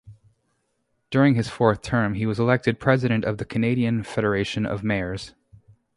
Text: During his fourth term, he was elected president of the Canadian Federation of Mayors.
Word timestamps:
During 1.11 1.35
his 1.35 1.47
fourth 1.47 1.83
term, 1.83 2.15
he 2.15 2.25
was 2.25 2.39
elected 2.39 2.79
president 2.79 3.23
of 3.23 3.37
the 3.37 3.45
Canadian 3.45 4.01
Federation 4.01 4.65
of 4.65 4.83
Mayors. 4.83 5.35